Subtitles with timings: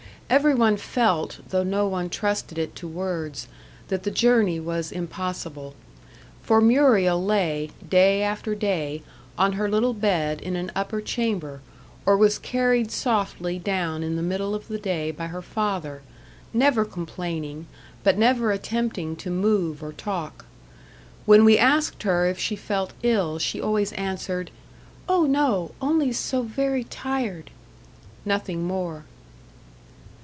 [0.31, 3.49] Every one felt, though no one trusted it to words,
[3.89, 5.75] that the journey was impossible.
[6.41, 9.03] For Muriel lay, day after day,
[9.37, 11.59] on her little bed in an upper chamber,
[12.05, 16.01] or was carried softly down in the middle of the day by her father,
[16.53, 17.67] never complaining,
[18.01, 20.45] but never attempting to move or talk.
[21.25, 24.49] When we asked her if she felt ill, she always answered,
[25.09, 25.71] "Oh, no!
[25.81, 27.49] only so very tired."
[28.23, 29.03] Nothing more.